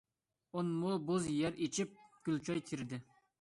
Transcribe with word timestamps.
ئون 0.53 0.71
مو 0.79 0.93
بوز 1.09 1.27
يەر 1.41 1.59
ئېچىپ، 1.67 1.93
گۈلچاي 2.29 2.65
تېرىدى. 2.71 3.01